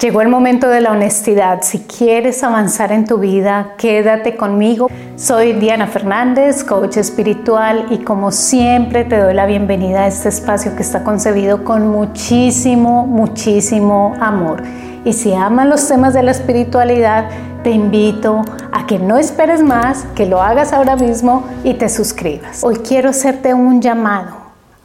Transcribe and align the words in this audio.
Llegó 0.00 0.22
el 0.22 0.28
momento 0.28 0.68
de 0.68 0.80
la 0.80 0.92
honestidad. 0.92 1.62
Si 1.62 1.80
quieres 1.80 2.44
avanzar 2.44 2.92
en 2.92 3.04
tu 3.04 3.18
vida, 3.18 3.72
quédate 3.78 4.36
conmigo. 4.36 4.88
Soy 5.16 5.54
Diana 5.54 5.88
Fernández, 5.88 6.62
coach 6.62 6.98
espiritual 6.98 7.86
y 7.90 7.98
como 7.98 8.30
siempre 8.30 9.04
te 9.04 9.18
doy 9.18 9.34
la 9.34 9.46
bienvenida 9.46 10.02
a 10.02 10.06
este 10.06 10.28
espacio 10.28 10.76
que 10.76 10.82
está 10.82 11.02
concebido 11.02 11.64
con 11.64 11.88
muchísimo, 11.88 13.08
muchísimo 13.08 14.14
amor. 14.20 14.62
Y 15.04 15.14
si 15.14 15.34
amas 15.34 15.66
los 15.66 15.88
temas 15.88 16.14
de 16.14 16.22
la 16.22 16.30
espiritualidad, 16.30 17.28
te 17.64 17.70
invito 17.72 18.42
a 18.70 18.86
que 18.86 19.00
no 19.00 19.18
esperes 19.18 19.64
más, 19.64 20.06
que 20.14 20.26
lo 20.26 20.40
hagas 20.40 20.72
ahora 20.72 20.94
mismo 20.94 21.42
y 21.64 21.74
te 21.74 21.88
suscribas. 21.88 22.62
Hoy 22.62 22.76
quiero 22.76 23.10
hacerte 23.10 23.52
un 23.52 23.82
llamado 23.82 24.36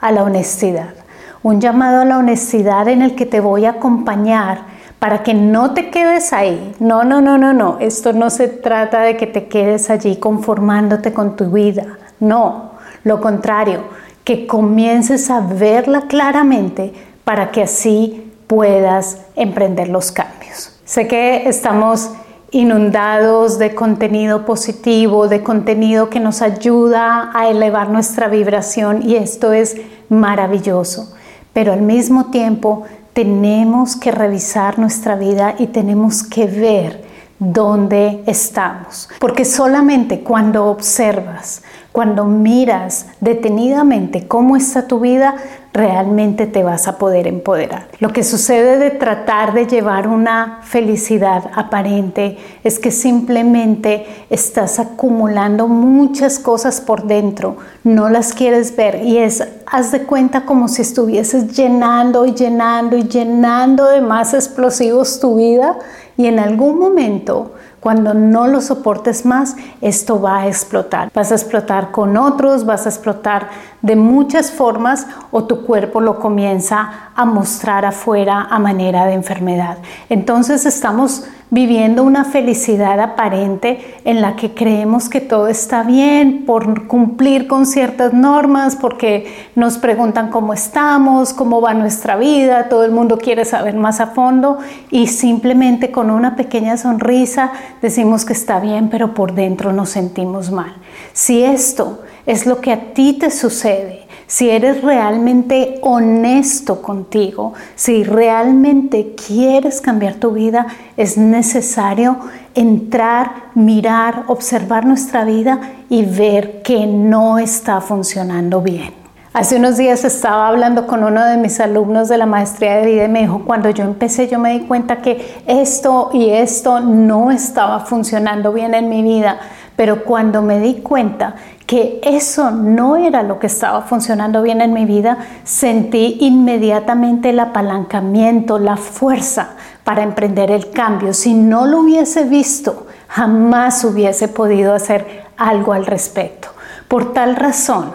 a 0.02 0.12
la 0.12 0.24
honestidad. 0.24 0.96
Un 1.44 1.62
llamado 1.62 2.02
a 2.02 2.06
la 2.06 2.18
honestidad 2.18 2.88
en 2.88 3.04
el 3.04 3.14
que 3.14 3.28
te 3.28 3.42
voy 3.42 3.66
a 3.66 3.72
acompañar 3.72 4.73
para 5.04 5.22
que 5.22 5.34
no 5.34 5.74
te 5.74 5.90
quedes 5.90 6.32
ahí. 6.32 6.76
No, 6.80 7.04
no, 7.04 7.20
no, 7.20 7.38
no, 7.38 7.52
no. 7.52 7.76
Esto 7.82 8.14
no 8.14 8.30
se 8.30 8.48
trata 8.48 9.02
de 9.02 9.18
que 9.18 9.28
te 9.28 9.50
quedes 9.50 9.90
allí 9.90 10.16
conformándote 10.16 11.12
con 11.12 11.36
tu 11.36 11.52
vida. 11.52 11.98
No, 12.22 12.72
lo 13.04 13.20
contrario, 13.20 13.82
que 14.24 14.48
comiences 14.48 15.30
a 15.30 15.42
verla 15.42 16.04
claramente 16.04 16.94
para 17.26 17.52
que 17.52 17.64
así 17.64 18.32
puedas 18.48 19.18
emprender 19.36 19.90
los 19.90 20.14
cambios. 20.14 20.80
Sé 20.86 21.06
que 21.06 21.50
estamos 21.50 22.12
inundados 22.52 23.60
de 23.60 23.76
contenido 23.76 24.46
positivo, 24.46 25.28
de 25.28 25.44
contenido 25.44 26.10
que 26.10 26.22
nos 26.22 26.42
ayuda 26.42 27.30
a 27.34 27.50
elevar 27.50 27.90
nuestra 27.90 28.30
vibración 28.30 29.02
y 29.02 29.18
esto 29.18 29.52
es 29.52 29.76
maravilloso, 30.08 31.14
pero 31.52 31.74
al 31.74 31.82
mismo 31.82 32.32
tiempo 32.32 32.86
tenemos 33.14 33.96
que 33.96 34.12
revisar 34.12 34.80
nuestra 34.80 35.16
vida 35.16 35.56
y 35.58 35.68
tenemos 35.68 36.24
que 36.24 36.48
ver 36.48 37.04
dónde 37.40 38.24
estamos. 38.26 39.10
Porque 39.20 39.46
solamente 39.46 40.22
cuando 40.22 40.66
observas, 40.66 41.62
cuando 41.92 42.26
miras 42.26 43.08
detenidamente 43.22 44.28
cómo 44.28 44.56
está 44.56 44.88
tu 44.88 45.00
vida, 45.00 45.36
realmente 45.74 46.46
te 46.46 46.64
vas 46.64 46.88
a 46.88 46.98
poder 47.00 47.28
empoderar. 47.28 47.88
Lo 48.00 48.14
que 48.14 48.24
sucede 48.24 48.78
de 48.78 48.92
tratar 48.92 49.54
de 49.54 49.66
llevar 49.66 50.08
una 50.08 50.60
felicidad 50.62 51.50
aparente 51.56 52.38
es 52.64 52.78
que 52.78 52.92
simplemente 52.92 54.06
estás 54.30 54.80
acumulando 54.80 55.68
muchas 55.68 56.38
cosas 56.38 56.80
por 56.80 57.08
dentro, 57.08 57.58
no 57.84 58.10
las 58.10 58.34
quieres 58.34 58.76
ver 58.76 59.04
y 59.04 59.18
es, 59.18 59.44
haz 59.66 59.92
de 59.92 60.04
cuenta 60.04 60.46
como 60.46 60.68
si 60.68 60.84
estuvieses 60.84 61.56
llenando 61.56 62.26
y 62.26 62.34
llenando 62.34 62.96
y 62.96 63.04
llenando 63.04 63.88
de 63.88 64.02
más 64.02 64.36
explosivos 64.36 65.20
tu 65.20 65.38
vida 65.38 65.80
y 66.18 66.28
en 66.28 66.38
algún 66.38 66.78
momento 66.78 67.54
cuando 67.84 68.14
no 68.14 68.48
lo 68.48 68.62
soportes 68.62 69.26
más, 69.26 69.58
esto 69.82 70.22
va 70.22 70.38
a 70.38 70.48
explotar. 70.48 71.12
Vas 71.14 71.34
a 71.34 71.36
explotar 71.36 71.92
con 71.92 72.16
otros, 72.16 72.66
vas 72.66 72.86
a 72.86 72.90
explotar 72.90 73.50
de 73.82 73.98
muchas 73.98 74.52
formas 74.52 75.06
o 75.32 75.44
tu 75.44 75.66
cuerpo 75.66 76.00
lo 76.00 76.18
comienza 76.18 77.12
a 77.14 77.26
mostrar 77.26 77.84
afuera 77.84 78.48
a 78.50 78.58
manera 78.58 79.06
de 79.06 79.16
enfermedad. 79.16 79.80
Entonces 80.08 80.66
estamos 80.66 81.26
viviendo 81.54 82.02
una 82.02 82.26
felicidad 82.26 83.00
aparente 83.00 84.00
en 84.06 84.24
la 84.24 84.36
que 84.36 84.56
creemos 84.56 85.08
que 85.08 85.22
todo 85.22 85.48
está 85.48 85.84
bien 85.84 86.46
por 86.48 86.88
cumplir 86.88 87.46
con 87.46 87.68
ciertas 87.68 88.12
normas, 88.12 88.76
porque 88.76 89.32
nos 89.54 89.78
preguntan 89.78 90.32
cómo 90.32 90.56
estamos, 90.56 91.32
cómo 91.32 91.62
va 91.62 91.76
nuestra 91.76 92.16
vida, 92.16 92.70
todo 92.70 92.86
el 92.86 92.92
mundo 92.92 93.20
quiere 93.20 93.46
saber 93.46 93.76
más 93.76 94.00
a 94.00 94.08
fondo 94.08 94.58
y 94.90 95.06
simplemente 95.06 95.92
con 95.92 96.10
una 96.10 96.36
pequeña 96.36 96.76
sonrisa 96.76 97.52
decimos 97.84 98.26
que 98.26 98.34
está 98.34 98.60
bien, 98.60 98.90
pero 98.90 99.14
por 99.14 99.36
dentro 99.36 99.74
nos 99.74 99.92
sentimos 99.92 100.50
mal. 100.50 100.74
Si 101.14 101.44
esto 101.44 102.02
es 102.26 102.48
lo 102.48 102.62
que 102.62 102.72
a 102.72 102.94
ti 102.96 103.14
te 103.14 103.30
sucede, 103.30 104.03
si 104.34 104.50
eres 104.50 104.82
realmente 104.82 105.78
honesto 105.84 106.82
contigo, 106.82 107.54
si 107.76 108.04
realmente 108.04 109.14
quieres 109.14 109.80
cambiar 109.80 110.16
tu 110.16 110.32
vida, 110.32 110.66
es 110.98 111.20
necesario 111.20 112.18
entrar, 112.56 113.52
mirar, 113.54 114.24
observar 114.26 114.88
nuestra 114.88 115.24
vida 115.24 115.60
y 115.88 116.04
ver 116.04 116.64
que 116.64 116.88
no 116.88 117.38
está 117.38 117.80
funcionando 117.80 118.60
bien. 118.62 118.96
Hace 119.34 119.58
unos 119.58 119.78
días 119.78 120.04
estaba 120.04 120.48
hablando 120.48 120.88
con 120.88 121.04
uno 121.04 121.24
de 121.26 121.38
mis 121.38 121.60
alumnos 121.60 122.10
de 122.10 122.18
la 122.18 122.26
maestría 122.26 122.78
de 122.78 122.88
vida 122.88 123.06
y 123.06 123.10
me 123.10 123.22
dijo, 123.22 123.44
cuando 123.46 123.70
yo 123.70 123.84
empecé 123.84 124.28
yo 124.28 124.40
me 124.40 124.58
di 124.58 124.66
cuenta 124.66 124.98
que 124.98 125.44
esto 125.46 126.10
y 126.12 126.32
esto 126.32 126.80
no 126.80 127.30
estaba 127.30 127.82
funcionando 127.82 128.52
bien 128.52 128.74
en 128.74 128.90
mi 128.90 129.04
vida, 129.04 129.38
pero 129.76 130.04
cuando 130.04 130.42
me 130.42 130.60
di 130.60 130.82
cuenta 130.82 131.36
que 131.66 132.02
eso 132.04 132.52
no 132.52 132.98
era 132.98 133.24
lo 133.24 133.40
que 133.40 133.48
estaba 133.48 133.82
funcionando 133.84 134.42
bien 134.42 134.62
en 134.62 134.74
mi 134.74 134.86
vida, 134.86 135.18
sentí 135.44 136.18
inmediatamente 136.20 137.30
el 137.30 137.40
apalancamiento, 137.40 138.60
la 138.60 138.78
fuerza 138.78 139.52
para 139.84 140.04
emprender 140.04 140.52
el 140.52 140.72
cambio. 140.72 141.14
Si 141.14 141.34
no 141.34 141.66
lo 141.66 141.80
hubiese 141.80 142.26
visto, 142.26 142.88
jamás 143.08 143.84
hubiese 143.86 144.28
podido 144.28 144.74
hacer 144.74 145.24
algo 145.38 145.74
al 145.74 145.86
respecto. 145.86 146.50
Por 146.88 147.14
tal 147.14 147.36
razón, 147.36 147.94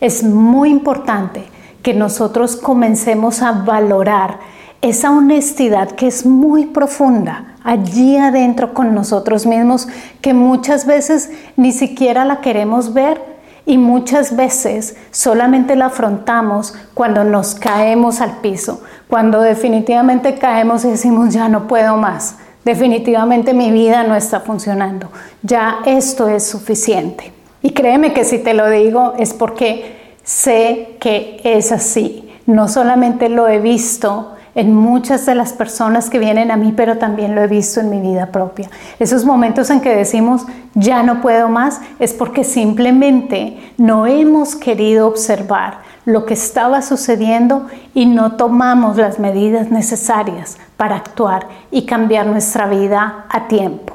es 0.00 0.22
muy 0.22 0.70
importante 0.70 1.44
que 1.82 1.94
nosotros 1.94 2.56
comencemos 2.56 3.42
a 3.42 3.52
valorar 3.52 4.38
esa 4.82 5.10
honestidad 5.10 5.90
que 5.92 6.06
es 6.06 6.26
muy 6.26 6.66
profunda 6.66 7.56
allí 7.64 8.16
adentro 8.16 8.74
con 8.74 8.94
nosotros 8.94 9.44
mismos, 9.46 9.88
que 10.20 10.34
muchas 10.34 10.86
veces 10.86 11.30
ni 11.56 11.72
siquiera 11.72 12.24
la 12.24 12.40
queremos 12.40 12.94
ver 12.94 13.20
y 13.66 13.78
muchas 13.78 14.36
veces 14.36 14.96
solamente 15.10 15.74
la 15.74 15.86
afrontamos 15.86 16.74
cuando 16.94 17.24
nos 17.24 17.56
caemos 17.56 18.20
al 18.20 18.36
piso, 18.36 18.82
cuando 19.08 19.40
definitivamente 19.40 20.36
caemos 20.36 20.84
y 20.84 20.90
decimos 20.90 21.34
ya 21.34 21.48
no 21.48 21.66
puedo 21.66 21.96
más, 21.96 22.36
definitivamente 22.64 23.52
mi 23.52 23.72
vida 23.72 24.04
no 24.04 24.14
está 24.14 24.40
funcionando, 24.40 25.08
ya 25.42 25.78
esto 25.84 26.28
es 26.28 26.46
suficiente. 26.46 27.32
Y 27.62 27.70
créeme 27.70 28.12
que 28.12 28.24
si 28.24 28.38
te 28.38 28.54
lo 28.54 28.70
digo 28.70 29.14
es 29.18 29.34
porque 29.34 30.14
sé 30.22 30.96
que 31.00 31.40
es 31.42 31.72
así. 31.72 32.30
No 32.46 32.68
solamente 32.68 33.28
lo 33.28 33.48
he 33.48 33.58
visto 33.58 34.35
en 34.56 34.74
muchas 34.74 35.26
de 35.26 35.34
las 35.34 35.52
personas 35.52 36.10
que 36.10 36.18
vienen 36.18 36.50
a 36.50 36.56
mí, 36.56 36.72
pero 36.74 36.96
también 36.96 37.34
lo 37.34 37.42
he 37.42 37.46
visto 37.46 37.78
en 37.78 37.90
mi 37.90 38.00
vida 38.00 38.32
propia. 38.32 38.68
Esos 38.98 39.24
momentos 39.24 39.68
en 39.70 39.82
que 39.82 39.94
decimos, 39.94 40.46
ya 40.74 41.02
no 41.02 41.20
puedo 41.20 41.48
más, 41.48 41.80
es 41.98 42.14
porque 42.14 42.42
simplemente 42.42 43.58
no 43.76 44.06
hemos 44.06 44.56
querido 44.56 45.06
observar 45.06 45.80
lo 46.06 46.24
que 46.24 46.34
estaba 46.34 46.80
sucediendo 46.80 47.66
y 47.92 48.06
no 48.06 48.32
tomamos 48.32 48.96
las 48.96 49.18
medidas 49.18 49.70
necesarias 49.70 50.56
para 50.78 50.96
actuar 50.96 51.48
y 51.70 51.84
cambiar 51.84 52.26
nuestra 52.26 52.66
vida 52.66 53.26
a 53.28 53.48
tiempo. 53.48 53.94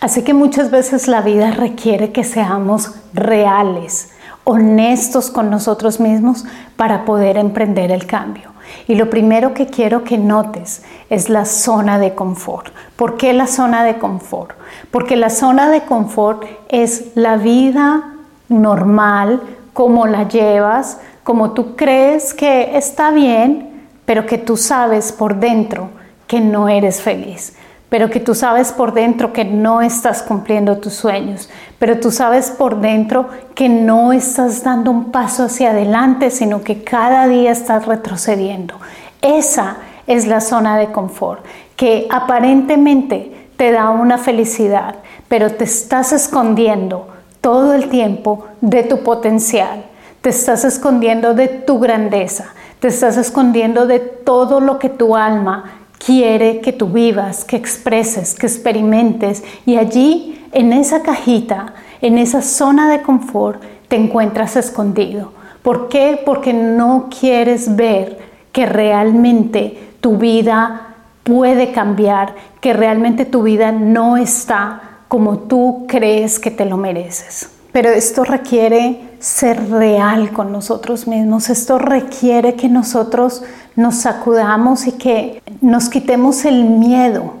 Así 0.00 0.22
que 0.22 0.34
muchas 0.34 0.72
veces 0.72 1.06
la 1.06 1.20
vida 1.20 1.52
requiere 1.52 2.10
que 2.10 2.24
seamos 2.24 2.92
reales, 3.14 4.10
honestos 4.44 5.30
con 5.30 5.50
nosotros 5.50 6.00
mismos 6.00 6.44
para 6.76 7.04
poder 7.04 7.36
emprender 7.36 7.90
el 7.90 8.06
cambio. 8.06 8.50
Y 8.88 8.94
lo 8.94 9.10
primero 9.10 9.54
que 9.54 9.66
quiero 9.66 10.02
que 10.04 10.18
notes 10.18 10.82
es 11.10 11.28
la 11.28 11.44
zona 11.44 11.98
de 11.98 12.14
confort. 12.14 12.72
¿Por 12.96 13.16
qué 13.16 13.32
la 13.32 13.46
zona 13.46 13.84
de 13.84 13.98
confort? 13.98 14.56
Porque 14.90 15.16
la 15.16 15.30
zona 15.30 15.70
de 15.70 15.82
confort 15.82 16.44
es 16.68 17.12
la 17.14 17.36
vida 17.36 18.14
normal, 18.48 19.40
como 19.72 20.06
la 20.06 20.28
llevas, 20.28 20.98
como 21.22 21.52
tú 21.52 21.76
crees 21.76 22.34
que 22.34 22.76
está 22.76 23.10
bien, 23.10 23.86
pero 24.04 24.26
que 24.26 24.38
tú 24.38 24.56
sabes 24.56 25.12
por 25.12 25.36
dentro 25.36 25.90
que 26.26 26.40
no 26.40 26.68
eres 26.68 27.00
feliz 27.00 27.54
pero 27.92 28.08
que 28.08 28.20
tú 28.20 28.34
sabes 28.34 28.72
por 28.72 28.94
dentro 28.94 29.34
que 29.34 29.44
no 29.44 29.82
estás 29.82 30.22
cumpliendo 30.22 30.78
tus 30.78 30.94
sueños, 30.94 31.50
pero 31.78 32.00
tú 32.00 32.10
sabes 32.10 32.48
por 32.50 32.80
dentro 32.80 33.28
que 33.54 33.68
no 33.68 34.14
estás 34.14 34.64
dando 34.64 34.90
un 34.90 35.12
paso 35.12 35.44
hacia 35.44 35.72
adelante, 35.72 36.30
sino 36.30 36.62
que 36.62 36.84
cada 36.84 37.28
día 37.28 37.50
estás 37.50 37.84
retrocediendo. 37.84 38.76
Esa 39.20 39.76
es 40.06 40.26
la 40.26 40.40
zona 40.40 40.78
de 40.78 40.90
confort, 40.90 41.44
que 41.76 42.06
aparentemente 42.10 43.50
te 43.58 43.72
da 43.72 43.90
una 43.90 44.16
felicidad, 44.16 44.94
pero 45.28 45.50
te 45.50 45.64
estás 45.64 46.14
escondiendo 46.14 47.08
todo 47.42 47.74
el 47.74 47.90
tiempo 47.90 48.46
de 48.62 48.84
tu 48.84 49.02
potencial, 49.02 49.84
te 50.22 50.30
estás 50.30 50.64
escondiendo 50.64 51.34
de 51.34 51.48
tu 51.48 51.78
grandeza, 51.78 52.54
te 52.80 52.88
estás 52.88 53.18
escondiendo 53.18 53.86
de 53.86 53.98
todo 53.98 54.60
lo 54.60 54.78
que 54.78 54.88
tu 54.88 55.14
alma 55.14 55.81
quiere 56.04 56.60
que 56.60 56.72
tú 56.72 56.88
vivas, 56.88 57.44
que 57.44 57.56
expreses, 57.56 58.34
que 58.34 58.46
experimentes 58.46 59.42
y 59.66 59.76
allí, 59.76 60.44
en 60.52 60.72
esa 60.72 61.02
cajita, 61.02 61.74
en 62.00 62.18
esa 62.18 62.42
zona 62.42 62.90
de 62.90 63.02
confort, 63.02 63.62
te 63.88 63.96
encuentras 63.96 64.56
escondido. 64.56 65.32
¿Por 65.62 65.88
qué? 65.88 66.20
Porque 66.24 66.52
no 66.52 67.08
quieres 67.20 67.76
ver 67.76 68.18
que 68.50 68.66
realmente 68.66 69.92
tu 70.00 70.18
vida 70.18 70.94
puede 71.22 71.72
cambiar, 71.72 72.34
que 72.60 72.72
realmente 72.72 73.24
tu 73.24 73.44
vida 73.44 73.70
no 73.70 74.16
está 74.16 75.04
como 75.08 75.38
tú 75.40 75.86
crees 75.88 76.38
que 76.38 76.50
te 76.50 76.64
lo 76.64 76.76
mereces. 76.76 77.48
Pero 77.72 77.88
esto 77.88 78.24
requiere 78.24 79.16
ser 79.18 79.70
real 79.70 80.32
con 80.32 80.52
nosotros 80.52 81.06
mismos. 81.06 81.48
Esto 81.48 81.78
requiere 81.78 82.54
que 82.54 82.68
nosotros 82.68 83.42
nos 83.76 83.96
sacudamos 83.96 84.86
y 84.86 84.92
que 84.92 85.42
nos 85.62 85.88
quitemos 85.88 86.44
el 86.44 86.64
miedo 86.64 87.32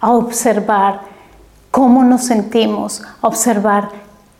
a 0.00 0.12
observar 0.12 1.02
cómo 1.70 2.02
nos 2.02 2.24
sentimos, 2.24 3.02
a 3.22 3.26
observar 3.28 3.90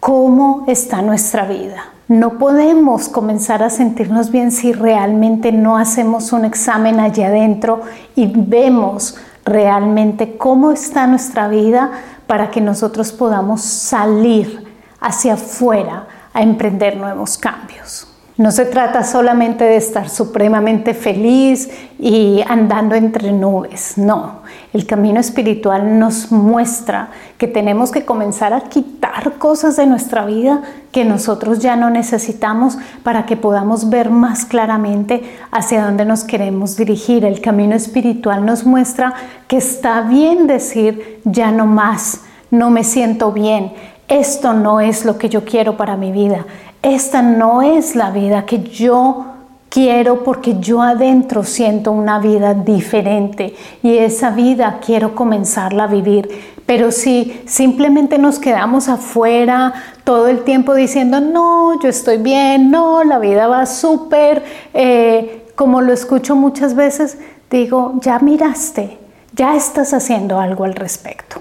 cómo 0.00 0.64
está 0.67 1.02
nuestra 1.02 1.44
vida. 1.46 1.84
No 2.08 2.38
podemos 2.38 3.08
comenzar 3.08 3.62
a 3.62 3.70
sentirnos 3.70 4.31
bien 4.31 4.50
si 4.50 4.73
realmente 4.73 5.52
no 5.52 5.76
hacemos 5.76 6.32
un 6.32 6.46
examen 6.46 7.00
allá 7.00 7.29
adentro 7.29 7.82
y 8.17 8.32
vemos 8.34 9.17
realmente 9.44 10.38
cómo 10.38 10.73
está 10.73 11.06
nuestra 11.06 11.49
vida 11.49 11.91
para 12.26 12.50
que 12.50 12.62
nosotros 12.62 13.12
podamos 13.12 13.61
salir 13.61 14.68
hacia 15.00 15.35
afuera 15.35 16.06
a 16.33 16.43
emprender 16.43 16.97
nuevos 16.97 17.39
cambios. 17.39 18.09
No 18.39 18.53
se 18.53 18.67
trata 18.67 19.03
solamente 19.03 19.65
de 19.65 19.75
estar 19.75 20.09
supremamente 20.09 20.95
feliz 20.95 21.71
y 21.99 22.41
andando 22.49 22.95
entre 22.95 23.33
nubes, 23.33 23.99
no. 23.99 24.43
El 24.73 24.87
camino 24.87 25.19
espiritual 25.19 25.99
nos 25.99 26.31
muestra 26.31 27.09
que 27.37 27.49
tenemos 27.49 27.91
que 27.91 28.05
comenzar 28.05 28.53
a 28.53 28.61
quitar 28.61 29.39
cosas 29.39 29.75
de 29.75 29.87
nuestra 29.87 30.25
vida 30.25 30.62
que 30.93 31.05
nosotros 31.05 31.59
ya 31.59 31.75
no 31.75 31.91
necesitamos 31.91 32.79
para 33.03 33.27
que 33.27 33.37
podamos 33.37 33.91
ver 33.91 34.09
más 34.09 34.44
claramente 34.44 35.25
hacia 35.51 35.85
dónde 35.85 36.05
nos 36.05 36.23
queremos 36.23 36.77
dirigir. 36.77 37.25
El 37.25 37.41
camino 37.41 37.75
espiritual 37.75 38.47
nos 38.47 38.65
muestra 38.65 39.15
que 39.49 39.56
está 39.56 40.03
bien 40.03 40.47
decir 40.47 41.21
ya 41.25 41.51
no 41.51 41.67
más, 41.67 42.21
no 42.53 42.71
me 42.71 42.85
siento 42.85 43.33
bien, 43.33 43.73
esto 44.08 44.55
no 44.55 44.81
es 44.81 45.05
lo 45.05 45.19
que 45.19 45.28
yo 45.28 45.44
quiero 45.44 45.76
para 45.76 45.96
mi 45.96 46.10
vida, 46.10 46.46
esta 46.82 47.22
no 47.22 47.62
es 47.62 47.94
la 47.94 48.10
vida 48.10 48.46
que 48.46 48.62
yo 48.62 49.26
quiero 49.69 50.25
porque 50.25 50.58
yo 50.60 50.82
adentro 50.82 51.44
siento 51.44 51.93
una 51.93 52.19
vida 52.19 52.55
diferente 52.55 53.55
y 53.82 53.99
esa 53.99 54.31
vida 54.31 54.81
quiero 54.84 55.14
comenzarla 55.14 55.84
a 55.84 55.88
vivir. 55.88 56.56
Pero 56.66 56.93
si 56.93 57.43
simplemente 57.46 58.19
nos 58.19 58.38
quedamos 58.38 58.88
afuera 58.88 59.72
todo 60.05 60.28
el 60.28 60.44
tiempo 60.44 60.75
diciendo, 60.75 61.20
no, 61.20 61.81
yo 61.81 61.88
estoy 61.88 62.19
bien, 62.19 62.70
no, 62.70 63.05
la 63.05 63.19
vida 63.19 63.46
va 63.46 63.64
súper, 63.66 64.44
eh, 64.75 65.46
como 65.55 65.81
lo 65.81 65.93
escucho 65.93 66.37
muchas 66.37 66.75
veces, 66.75 67.19
digo, 67.50 67.94
ya 68.02 68.19
miraste, 68.19 68.99
ya 69.34 69.56
estás 69.56 69.94
haciendo 69.94 70.38
algo 70.38 70.64
al 70.64 70.75
respecto. 70.75 71.40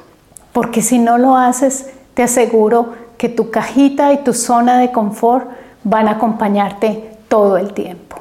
Porque 0.53 0.81
si 0.81 0.97
no 0.97 1.17
lo 1.17 1.35
haces, 1.35 1.87
te 2.17 2.23
aseguro 2.23 2.93
que 3.15 3.29
tu 3.29 3.51
cajita 3.51 4.11
y 4.11 4.23
tu 4.23 4.33
zona 4.33 4.79
de 4.79 4.91
confort 4.91 5.49
van 5.83 6.07
a 6.07 6.13
acompañarte 6.13 7.11
todo 7.27 7.57
el 7.57 7.73
tiempo. 7.73 8.17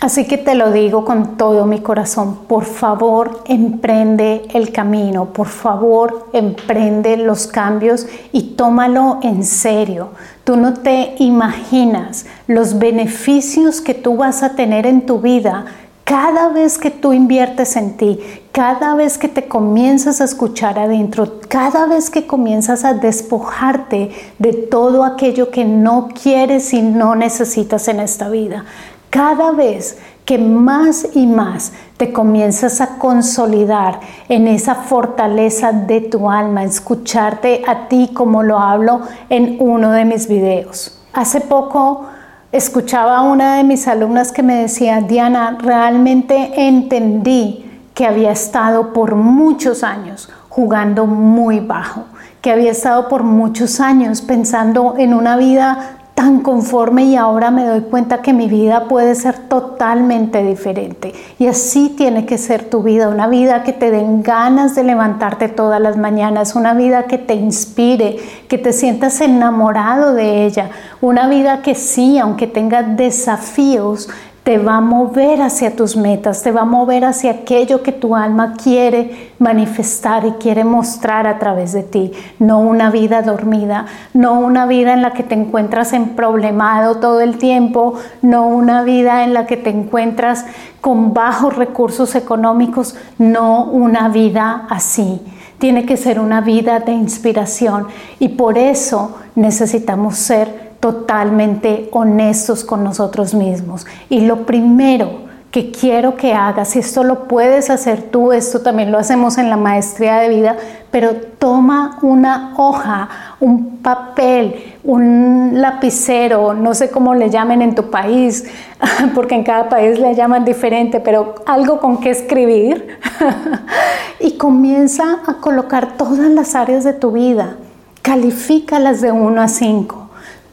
Así 0.00 0.26
que 0.26 0.36
te 0.36 0.54
lo 0.54 0.70
digo 0.70 1.06
con 1.06 1.38
todo 1.38 1.64
mi 1.64 1.80
corazón, 1.80 2.40
por 2.46 2.66
favor 2.66 3.42
emprende 3.46 4.46
el 4.52 4.70
camino, 4.70 5.32
por 5.32 5.46
favor 5.46 6.28
emprende 6.34 7.16
los 7.16 7.46
cambios 7.46 8.06
y 8.32 8.54
tómalo 8.54 9.18
en 9.22 9.42
serio. 9.42 10.10
Tú 10.44 10.58
no 10.58 10.74
te 10.74 11.14
imaginas 11.18 12.26
los 12.48 12.78
beneficios 12.78 13.80
que 13.80 13.94
tú 13.94 14.18
vas 14.18 14.42
a 14.42 14.56
tener 14.56 14.86
en 14.86 15.06
tu 15.06 15.20
vida 15.20 15.64
cada 16.08 16.48
vez 16.48 16.78
que 16.78 16.90
tú 16.90 17.12
inviertes 17.12 17.76
en 17.76 17.98
ti, 17.98 18.18
cada 18.50 18.94
vez 18.94 19.18
que 19.18 19.28
te 19.28 19.46
comienzas 19.46 20.22
a 20.22 20.24
escuchar 20.24 20.78
adentro, 20.78 21.40
cada 21.48 21.84
vez 21.84 22.08
que 22.08 22.26
comienzas 22.26 22.86
a 22.86 22.94
despojarte 22.94 24.10
de 24.38 24.54
todo 24.54 25.04
aquello 25.04 25.50
que 25.50 25.66
no 25.66 26.08
quieres 26.08 26.72
y 26.72 26.80
no 26.80 27.14
necesitas 27.14 27.88
en 27.88 28.00
esta 28.00 28.30
vida, 28.30 28.64
cada 29.10 29.52
vez 29.52 29.98
que 30.24 30.38
más 30.38 31.14
y 31.14 31.26
más 31.26 31.72
te 31.98 32.10
comienzas 32.10 32.80
a 32.80 32.96
consolidar 32.96 34.00
en 34.30 34.48
esa 34.48 34.76
fortaleza 34.76 35.72
de 35.72 36.00
tu 36.00 36.30
alma, 36.30 36.64
escucharte 36.64 37.62
a 37.66 37.86
ti 37.88 38.12
como 38.14 38.42
lo 38.42 38.58
hablo 38.58 39.02
en 39.28 39.58
uno 39.60 39.90
de 39.90 40.06
mis 40.06 40.26
videos. 40.26 41.02
Hace 41.12 41.42
poco 41.42 42.06
escuchaba 42.52 43.18
a 43.18 43.22
una 43.22 43.56
de 43.56 43.64
mis 43.64 43.86
alumnas 43.88 44.32
que 44.32 44.42
me 44.42 44.54
decía, 44.54 45.00
Diana, 45.00 45.58
realmente 45.60 46.66
entendí 46.66 47.64
que 47.94 48.06
había 48.06 48.30
estado 48.30 48.92
por 48.92 49.14
muchos 49.16 49.82
años 49.82 50.28
jugando 50.48 51.06
muy 51.06 51.60
bajo, 51.60 52.04
que 52.40 52.50
había 52.50 52.70
estado 52.70 53.08
por 53.08 53.22
muchos 53.22 53.80
años 53.80 54.22
pensando 54.22 54.94
en 54.98 55.14
una 55.14 55.36
vida 55.36 55.97
tan 56.18 56.40
conforme 56.40 57.04
y 57.04 57.14
ahora 57.14 57.52
me 57.52 57.64
doy 57.64 57.82
cuenta 57.82 58.22
que 58.22 58.32
mi 58.32 58.48
vida 58.48 58.88
puede 58.88 59.14
ser 59.14 59.38
totalmente 59.38 60.42
diferente. 60.42 61.14
Y 61.38 61.46
así 61.46 61.94
tiene 61.96 62.26
que 62.26 62.38
ser 62.38 62.64
tu 62.64 62.82
vida, 62.82 63.08
una 63.08 63.28
vida 63.28 63.62
que 63.62 63.72
te 63.72 63.92
den 63.92 64.24
ganas 64.24 64.74
de 64.74 64.82
levantarte 64.82 65.46
todas 65.48 65.80
las 65.80 65.96
mañanas, 65.96 66.56
una 66.56 66.74
vida 66.74 67.04
que 67.04 67.18
te 67.18 67.34
inspire, 67.34 68.16
que 68.48 68.58
te 68.58 68.72
sientas 68.72 69.20
enamorado 69.20 70.14
de 70.14 70.44
ella, 70.44 70.70
una 71.00 71.28
vida 71.28 71.62
que 71.62 71.76
sí, 71.76 72.18
aunque 72.18 72.48
tenga 72.48 72.82
desafíos, 72.82 74.08
te 74.48 74.56
va 74.56 74.76
a 74.76 74.80
mover 74.80 75.42
hacia 75.42 75.76
tus 75.76 75.94
metas, 75.94 76.42
te 76.42 76.52
va 76.52 76.62
a 76.62 76.64
mover 76.64 77.04
hacia 77.04 77.32
aquello 77.32 77.82
que 77.82 77.92
tu 77.92 78.16
alma 78.16 78.54
quiere 78.54 79.32
manifestar 79.38 80.24
y 80.24 80.30
quiere 80.40 80.64
mostrar 80.64 81.26
a 81.26 81.38
través 81.38 81.74
de 81.74 81.82
ti. 81.82 82.12
No 82.38 82.58
una 82.60 82.90
vida 82.90 83.20
dormida, 83.20 83.84
no 84.14 84.40
una 84.40 84.64
vida 84.64 84.94
en 84.94 85.02
la 85.02 85.12
que 85.12 85.22
te 85.22 85.34
encuentras 85.34 85.92
en 85.92 86.16
problemado 86.16 86.96
todo 86.96 87.20
el 87.20 87.36
tiempo, 87.36 87.96
no 88.22 88.48
una 88.48 88.84
vida 88.84 89.22
en 89.22 89.34
la 89.34 89.44
que 89.44 89.58
te 89.58 89.68
encuentras 89.68 90.46
con 90.80 91.12
bajos 91.12 91.54
recursos 91.54 92.14
económicos, 92.14 92.96
no 93.18 93.64
una 93.64 94.08
vida 94.08 94.66
así. 94.70 95.20
Tiene 95.58 95.84
que 95.84 95.98
ser 95.98 96.18
una 96.18 96.40
vida 96.40 96.80
de 96.80 96.92
inspiración 96.92 97.88
y 98.18 98.28
por 98.28 98.56
eso 98.56 99.14
necesitamos 99.34 100.16
ser 100.16 100.67
totalmente 100.80 101.88
honestos 101.92 102.64
con 102.64 102.84
nosotros 102.84 103.34
mismos. 103.34 103.86
Y 104.08 104.20
lo 104.20 104.46
primero 104.46 105.28
que 105.50 105.70
quiero 105.70 106.14
que 106.14 106.34
hagas, 106.34 106.76
y 106.76 106.80
esto 106.80 107.04
lo 107.04 107.26
puedes 107.26 107.70
hacer 107.70 108.02
tú, 108.02 108.32
esto 108.32 108.60
también 108.60 108.92
lo 108.92 108.98
hacemos 108.98 109.38
en 109.38 109.48
la 109.48 109.56
maestría 109.56 110.16
de 110.18 110.28
vida, 110.28 110.56
pero 110.90 111.14
toma 111.38 111.98
una 112.02 112.52
hoja, 112.58 113.08
un 113.40 113.78
papel, 113.78 114.74
un 114.84 115.52
lapicero, 115.54 116.52
no 116.52 116.74
sé 116.74 116.90
cómo 116.90 117.14
le 117.14 117.30
llamen 117.30 117.62
en 117.62 117.74
tu 117.74 117.90
país, 117.90 118.44
porque 119.14 119.36
en 119.36 119.42
cada 119.42 119.70
país 119.70 119.98
le 119.98 120.14
llaman 120.14 120.44
diferente, 120.44 121.00
pero 121.00 121.36
algo 121.46 121.80
con 121.80 121.98
que 121.98 122.10
escribir 122.10 122.98
y 124.20 124.32
comienza 124.36 125.20
a 125.26 125.34
colocar 125.34 125.96
todas 125.96 126.30
las 126.30 126.54
áreas 126.54 126.84
de 126.84 126.92
tu 126.92 127.12
vida, 127.12 127.56
califícalas 128.02 129.00
de 129.00 129.12
1 129.12 129.40
a 129.40 129.48
5 129.48 130.07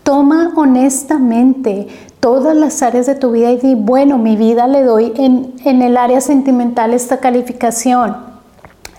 Toma 0.06 0.54
honestamente 0.56 1.88
todas 2.20 2.56
las 2.56 2.84
áreas 2.84 3.08
de 3.08 3.16
tu 3.16 3.32
vida 3.32 3.50
y 3.50 3.58
di, 3.58 3.74
bueno, 3.74 4.20
mi 4.20 4.36
vida 4.36 4.68
le 4.68 4.84
doy 4.84 5.12
en, 5.18 5.56
en 5.66 5.82
el 5.82 5.98
área 5.98 6.22
sentimental 6.22 6.94
esta 6.94 7.20
calificación, 7.20 8.16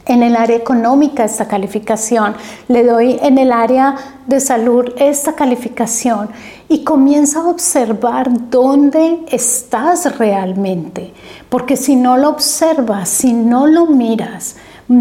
en 0.04 0.24
el 0.24 0.34
área 0.34 0.56
económica 0.56 1.22
esta 1.22 1.46
calificación, 1.46 2.34
le 2.66 2.82
doy 2.82 3.20
en 3.22 3.38
el 3.38 3.52
área 3.52 3.94
de 4.26 4.40
salud 4.40 4.86
esta 4.96 5.34
calificación 5.34 6.28
y 6.68 6.82
comienza 6.82 7.38
a 7.38 7.50
observar 7.50 8.50
dónde 8.50 9.20
estás 9.30 10.18
realmente, 10.18 11.14
porque 11.48 11.76
si 11.76 11.94
no 11.94 12.16
lo 12.16 12.30
observas, 12.30 13.08
si 13.08 13.32
no 13.32 13.68
lo 13.68 13.86
miras, 13.86 14.56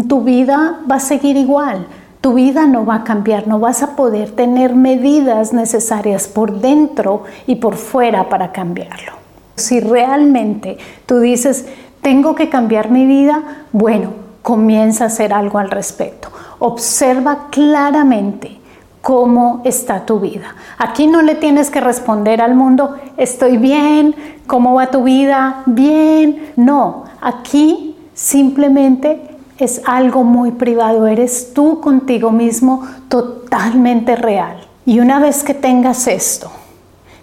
tu 0.08 0.22
vida 0.22 0.78
va 0.88 0.96
a 0.96 1.00
seguir 1.00 1.36
igual 1.36 1.88
tu 2.26 2.34
vida 2.34 2.66
no 2.66 2.84
va 2.84 2.96
a 2.96 3.04
cambiar, 3.04 3.46
no 3.46 3.60
vas 3.60 3.84
a 3.84 3.94
poder 3.94 4.32
tener 4.32 4.74
medidas 4.74 5.52
necesarias 5.52 6.26
por 6.26 6.58
dentro 6.58 7.22
y 7.46 7.54
por 7.54 7.76
fuera 7.76 8.28
para 8.28 8.50
cambiarlo. 8.50 9.12
Si 9.54 9.78
realmente 9.78 10.76
tú 11.06 11.20
dices, 11.20 11.66
tengo 12.02 12.34
que 12.34 12.48
cambiar 12.48 12.90
mi 12.90 13.06
vida, 13.06 13.44
bueno, 13.70 14.10
comienza 14.42 15.04
a 15.04 15.06
hacer 15.06 15.32
algo 15.32 15.60
al 15.60 15.70
respecto. 15.70 16.30
Observa 16.58 17.46
claramente 17.52 18.58
cómo 19.02 19.60
está 19.62 20.04
tu 20.04 20.18
vida. 20.18 20.56
Aquí 20.78 21.06
no 21.06 21.22
le 21.22 21.36
tienes 21.36 21.70
que 21.70 21.80
responder 21.80 22.40
al 22.40 22.56
mundo, 22.56 22.96
estoy 23.16 23.56
bien, 23.56 24.16
¿cómo 24.48 24.74
va 24.74 24.90
tu 24.90 25.04
vida? 25.04 25.62
Bien. 25.66 26.54
No, 26.56 27.04
aquí 27.20 27.96
simplemente 28.14 29.35
es 29.58 29.80
algo 29.86 30.24
muy 30.24 30.52
privado, 30.52 31.06
eres 31.06 31.52
tú 31.54 31.80
contigo 31.80 32.30
mismo 32.30 32.86
totalmente 33.08 34.16
real. 34.16 34.56
Y 34.84 35.00
una 35.00 35.18
vez 35.18 35.42
que 35.42 35.54
tengas 35.54 36.06
esto, 36.06 36.50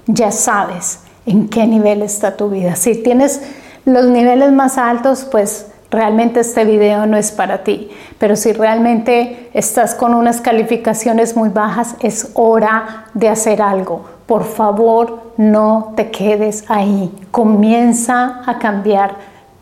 ya 0.05 0.31
sabes 0.31 0.99
en 1.25 1.47
qué 1.47 1.65
nivel 1.65 2.01
está 2.01 2.35
tu 2.35 2.49
vida. 2.49 2.75
Si 2.75 2.95
tienes 2.95 3.41
los 3.85 4.05
niveles 4.05 4.51
más 4.51 4.77
altos, 4.77 5.25
pues 5.29 5.67
realmente 5.91 6.39
este 6.39 6.65
video 6.65 7.05
no 7.05 7.17
es 7.17 7.31
para 7.31 7.63
ti. 7.63 7.89
Pero 8.17 8.35
si 8.35 8.51
realmente 8.51 9.49
estás 9.53 9.95
con 9.95 10.13
unas 10.13 10.41
calificaciones 10.41 11.37
muy 11.37 11.49
bajas, 11.49 11.95
es 12.01 12.31
hora 12.33 13.05
de 13.13 13.29
hacer 13.29 13.61
algo. 13.61 14.05
Por 14.25 14.43
favor, 14.43 15.33
no 15.37 15.93
te 15.95 16.09
quedes 16.09 16.65
ahí. 16.67 17.11
Comienza 17.31 18.41
a 18.45 18.57
cambiar 18.57 19.15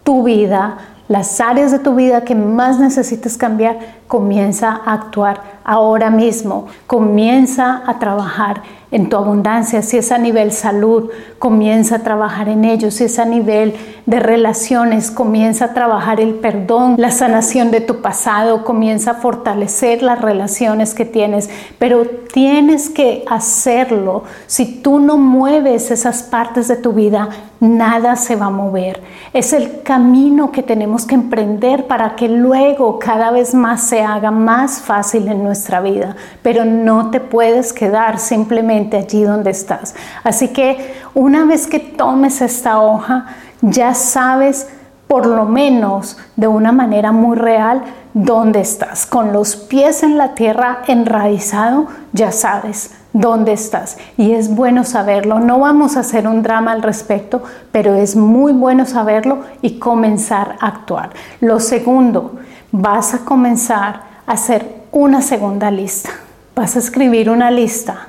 tu 0.04 0.24
vida, 0.24 0.78
las 1.12 1.42
áreas 1.42 1.74
de 1.74 1.80
tu 1.80 1.94
vida 1.94 2.24
que 2.24 2.36
más 2.36 2.80
necesites 2.80 3.38
cambiar, 3.38 3.78
comienza 4.12 4.82
a 4.86 4.92
actuar 4.92 5.42
ahora 5.64 6.10
mismo. 6.10 6.68
Comienza 6.86 7.82
a 7.88 7.98
trabajar 7.98 8.62
en 8.92 9.08
tu 9.08 9.16
abundancia, 9.16 9.82
si 9.82 9.98
es 9.98 10.12
a 10.12 10.18
nivel 10.18 10.52
salud, 10.52 11.10
comienza 11.40 11.96
a 11.96 12.00
trabajar 12.00 12.50
en 12.50 12.66
ello, 12.66 12.92
si 12.92 13.06
es 13.06 13.20
a 13.20 13.26
nivel 13.26 13.74
de 14.06 14.20
relaciones, 14.20 15.12
comienza 15.12 15.66
a 15.66 15.74
trabajar 15.74 16.20
el 16.20 16.36
perdón, 16.36 16.96
la 16.98 17.12
sanación 17.12 17.72
de 17.72 17.80
tu 17.80 18.02
pasado, 18.02 18.66
comienza 18.66 19.12
a 19.12 19.16
fortalecer 19.16 20.04
las 20.04 20.20
relaciones 20.20 20.94
que 20.94 21.06
tienes, 21.06 21.50
pero 21.80 22.06
tienes 22.34 22.90
que 22.90 23.24
hacerlo. 23.30 24.24
Si 24.46 24.82
tú 24.82 25.00
no 25.00 25.18
mueves 25.18 25.90
esas 25.90 26.24
partes 26.24 26.68
de 26.68 26.76
tu 26.76 26.92
vida, 26.92 27.30
nada 27.62 28.18
se 28.18 28.36
va 28.36 28.48
a 28.48 28.50
mover. 28.50 29.02
Es 29.32 29.54
el 29.54 29.84
camino 29.84 30.52
que 30.52 30.64
tenemos 30.64 31.06
que 31.06 31.16
emprender 31.16 31.88
para 31.88 32.18
que 32.18 32.28
luego 32.28 33.00
cada 33.00 33.32
vez 33.32 33.54
más 33.54 33.84
haga 34.02 34.32
más 34.32 34.82
fácil 34.82 35.28
en 35.28 35.44
nuestra 35.44 35.82
vida, 35.82 36.16
pero 36.42 36.66
no 36.66 37.10
te 37.12 37.20
puedes 37.20 37.74
quedar 37.74 38.20
simplemente 38.20 38.98
allí 38.98 39.24
donde 39.24 39.52
estás. 39.52 39.96
Así 40.24 40.50
que 40.50 40.94
una 41.14 41.46
vez 41.46 41.68
que 41.68 41.80
tomes 41.80 42.42
esta 42.42 42.82
hoja, 42.82 43.26
ya 43.62 43.94
sabes 43.94 44.68
por 45.08 45.26
lo 45.26 45.46
menos 45.46 46.18
de 46.38 46.48
una 46.48 46.72
manera 46.72 47.12
muy 47.12 47.36
real 47.36 47.84
dónde 48.14 48.62
estás. 48.62 49.06
Con 49.06 49.34
los 49.34 49.56
pies 49.56 50.04
en 50.04 50.18
la 50.18 50.36
tierra 50.36 50.84
enraizado, 50.88 51.88
ya 52.14 52.32
sabes 52.32 52.92
dónde 53.14 53.54
estás. 53.54 53.98
Y 54.18 54.32
es 54.32 54.54
bueno 54.54 54.84
saberlo. 54.84 55.40
No 55.40 55.60
vamos 55.60 55.98
a 55.98 56.02
hacer 56.02 56.28
un 56.28 56.44
drama 56.44 56.72
al 56.72 56.82
respecto, 56.82 57.44
pero 57.72 57.94
es 57.96 58.16
muy 58.16 58.54
bueno 58.54 58.86
saberlo 58.86 59.40
y 59.62 59.80
comenzar 59.80 60.56
a 60.60 60.68
actuar. 60.68 61.10
Lo 61.40 61.60
segundo, 61.60 62.40
vas 62.72 63.14
a 63.14 63.26
comenzar 63.26 64.04
a 64.26 64.34
hacer 64.34 64.82
una 64.92 65.22
segunda 65.22 65.70
lista. 65.72 66.12
Vas 66.56 66.76
a 66.76 66.80
escribir 66.80 67.30
una 67.30 67.52
lista 67.52 68.08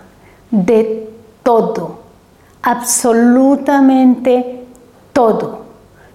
de 0.51 1.11
todo, 1.43 2.01
absolutamente 2.63 4.65
todo 5.13 5.63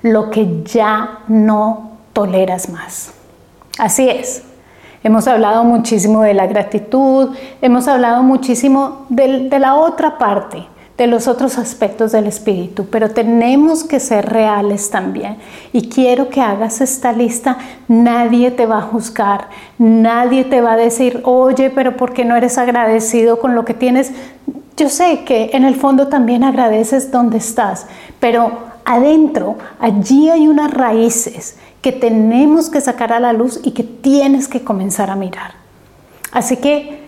lo 0.02 0.30
que 0.30 0.64
ya 0.64 1.20
no 1.28 1.92
toleras 2.14 2.70
más. 2.70 3.14
Así 3.78 4.10
es. 4.10 4.44
Hemos 5.04 5.28
hablado 5.28 5.64
muchísimo 5.64 6.24
de 6.24 6.34
la 6.34 6.48
gratitud, 6.48 7.36
hemos 7.62 7.88
hablado 7.88 8.24
muchísimo 8.24 9.06
de, 9.10 9.50
la 9.60 9.76
otra 9.76 10.18
parte, 10.18 10.66
de 10.98 11.06
los 11.06 11.28
otros 11.28 11.60
aspectos 11.60 12.12
del 12.12 12.26
espíritu, 12.26 12.88
pero 12.90 13.12
tenemos 13.12 13.84
que 13.84 14.00
ser 14.00 14.28
reales 14.28 14.90
también. 14.90 15.38
Y 15.72 15.90
quiero 15.90 16.30
que 16.30 16.42
hagas 16.42 16.82
esta 16.82 17.12
lista. 17.14 17.58
Nadie 17.88 18.50
te 18.50 18.66
va 18.66 18.80
a 18.80 18.82
juzgar, 18.82 19.50
nadie 19.78 20.44
te 20.44 20.60
va 20.60 20.74
a 20.74 20.78
decir, 20.78 21.22
oye, 21.24 21.70
pero 21.70 21.96
¿por 21.96 22.14
qué 22.14 22.26
no 22.26 22.36
eres 22.36 22.58
agradecido 22.58 23.40
con 23.40 23.54
lo 23.54 23.64
que 23.64 23.76
tienes? 23.76 24.12
Yo 24.76 24.90
sé 24.90 25.24
que 25.24 25.52
en 25.54 25.66
el 25.66 25.76
fondo 25.76 26.08
también 26.08 26.44
agradeces 26.44 27.12
donde 27.12 27.38
estás, 27.38 27.86
pero 28.20 28.52
adentro, 28.84 29.58
allí 29.80 30.30
hay 30.30 30.48
unas 30.48 30.72
raíces 30.72 31.58
que 31.82 31.92
tenemos 31.92 32.70
que 32.70 32.82
sacar 32.82 33.14
a 33.14 33.20
la 33.20 33.34
luz 33.34 33.60
y 33.64 33.72
que 33.72 33.84
tienes 33.84 34.48
que 34.48 34.64
comenzar 34.64 35.12
a 35.12 35.16
mirar. 35.16 35.52
Así 36.32 36.58
que, 36.58 37.08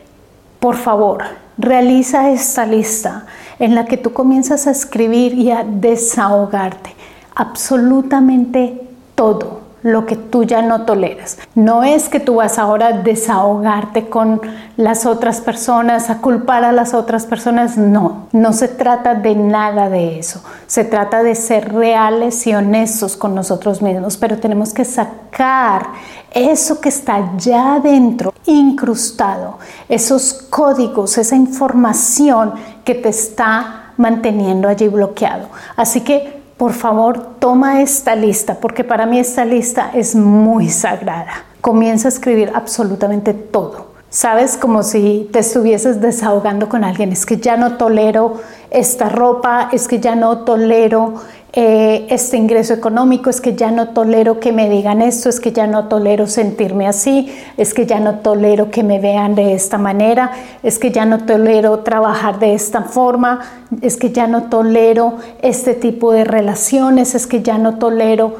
por 0.59 0.75
favor, 0.75 1.23
realiza 1.57 2.29
esta 2.31 2.65
lista 2.65 3.25
en 3.59 3.75
la 3.75 3.85
que 3.85 3.97
tú 3.97 4.13
comienzas 4.13 4.67
a 4.67 4.71
escribir 4.71 5.33
y 5.33 5.51
a 5.51 5.63
desahogarte 5.63 6.95
absolutamente 7.35 8.81
todo 9.15 9.58
lo 9.81 10.05
que 10.05 10.15
tú 10.15 10.43
ya 10.43 10.61
no 10.61 10.83
toleras. 10.83 11.37
No 11.55 11.83
es 11.83 12.09
que 12.09 12.19
tú 12.19 12.35
vas 12.35 12.59
ahora 12.59 12.87
a 12.87 12.93
desahogarte 12.93 14.09
con 14.09 14.41
las 14.77 15.05
otras 15.05 15.41
personas, 15.41 16.09
a 16.09 16.19
culpar 16.19 16.63
a 16.63 16.71
las 16.71 16.93
otras 16.93 17.25
personas, 17.25 17.77
no, 17.77 18.27
no 18.31 18.53
se 18.53 18.67
trata 18.67 19.15
de 19.15 19.35
nada 19.35 19.89
de 19.89 20.19
eso. 20.19 20.43
Se 20.67 20.83
trata 20.83 21.23
de 21.23 21.35
ser 21.35 21.73
reales 21.73 22.45
y 22.47 22.53
honestos 22.53 23.15
con 23.15 23.35
nosotros 23.35 23.81
mismos, 23.81 24.17
pero 24.17 24.37
tenemos 24.37 24.73
que 24.73 24.85
sacar 24.85 25.87
eso 26.31 26.79
que 26.79 26.89
está 26.89 27.35
ya 27.37 27.79
dentro, 27.79 28.33
incrustado, 28.45 29.57
esos 29.87 30.33
códigos, 30.49 31.17
esa 31.17 31.35
información 31.35 32.53
que 32.83 32.95
te 32.95 33.09
está 33.09 33.93
manteniendo 33.97 34.67
allí 34.67 34.87
bloqueado. 34.87 35.47
Así 35.75 36.01
que, 36.01 36.38
por 36.59 36.73
favor, 36.73 37.37
toma 37.39 37.81
esta 37.81 38.17
lista, 38.17 38.55
porque 38.59 38.83
para 38.83 39.05
mí 39.05 39.17
esta 39.17 39.45
lista 39.45 39.91
es 39.93 40.13
muy 40.13 40.67
sagrada. 40.67 41.45
Comienza 41.61 42.09
a 42.09 42.11
escribir 42.11 42.51
absolutamente 42.53 43.33
todo. 43.33 43.93
Sabes, 44.09 44.57
como 44.57 44.83
si 44.83 45.29
te 45.31 45.39
estuvieses 45.39 46.01
desahogando 46.01 46.67
con 46.67 46.83
alguien, 46.83 47.13
es 47.13 47.25
que 47.25 47.37
ya 47.37 47.55
no 47.55 47.77
tolero 47.77 48.41
esta 48.71 49.07
ropa, 49.07 49.69
es 49.71 49.87
que 49.87 50.01
ya 50.01 50.15
no 50.15 50.39
tolero 50.39 51.13
eh, 51.51 52.05
este 52.11 52.37
ingreso 52.37 52.75
económico, 52.75 53.31
es 53.31 53.41
que 53.41 53.55
ya 53.55 53.71
no 53.71 53.89
tolero 53.89 54.39
que 54.39 54.51
me 54.51 54.69
digan 54.69 55.01
esto, 55.01 55.29
es 55.29 55.39
que 55.39 55.51
ya 55.51 55.65
no 55.65 55.87
tolero 55.87 56.27
sentirme 56.27 56.87
así, 56.87 57.35
es 57.57 57.73
que 57.73 57.87
ya 57.87 57.99
no 57.99 58.19
tolero 58.19 58.69
que 58.69 58.83
me 58.83 58.99
vean 58.99 59.33
de 59.33 59.53
esta 59.53 59.79
manera, 59.79 60.31
es 60.61 60.77
que 60.77 60.91
ya 60.91 61.05
no 61.05 61.25
tolero 61.25 61.79
trabajar 61.79 62.37
de 62.37 62.53
esta 62.53 62.83
forma, 62.83 63.39
es 63.81 63.97
que 63.97 64.11
ya 64.11 64.27
no 64.27 64.43
tolero 64.43 65.15
este 65.41 65.73
tipo 65.73 66.11
de 66.11 66.23
relaciones, 66.23 67.15
es 67.15 67.25
que 67.25 67.41
ya 67.41 67.57
no 67.57 67.79
tolero, 67.79 68.35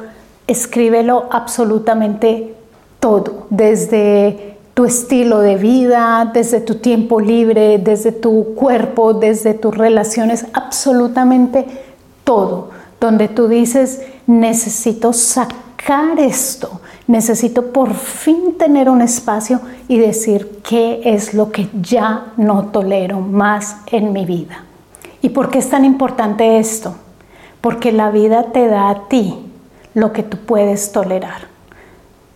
escríbelo 0.46 1.30
absolutamente 1.32 2.54
todo, 3.00 3.48
desde 3.50 4.58
tu 4.76 4.86
estilo 4.86 5.40
de 5.40 5.56
vida, 5.56 6.30
desde 6.32 6.62
tu 6.62 6.76
tiempo 6.76 7.20
libre, 7.20 7.80
desde 7.80 8.12
tu 8.12 8.54
cuerpo, 8.54 9.16
desde 9.16 9.56
tus 9.56 9.76
relaciones, 9.76 10.46
absolutamente 10.54 11.66
todo 12.24 12.79
donde 13.00 13.28
tú 13.28 13.48
dices, 13.48 14.02
necesito 14.28 15.14
sacar 15.14 16.20
esto, 16.20 16.82
necesito 17.08 17.72
por 17.72 17.94
fin 17.94 18.58
tener 18.58 18.90
un 18.90 19.02
espacio 19.02 19.62
y 19.88 19.98
decir 19.98 20.62
qué 20.64 21.02
es 21.06 21.34
lo 21.34 21.52
que 21.52 21.70
ya 21.82 22.34
no 22.38 22.66
tolero 22.66 23.22
más 23.22 23.78
en 23.88 24.12
mi 24.14 24.26
vida. 24.26 24.66
¿Y 25.22 25.30
por 25.30 25.50
qué 25.50 25.60
es 25.60 25.70
tan 25.70 25.86
importante 25.86 26.60
esto? 26.60 26.96
Porque 27.62 27.92
la 27.92 28.12
vida 28.12 28.52
te 28.52 28.68
da 28.68 28.90
a 28.90 29.08
ti 29.08 29.38
lo 29.94 30.14
que 30.14 30.24
tú 30.24 30.38
puedes 30.38 30.92
tolerar. 30.92 31.50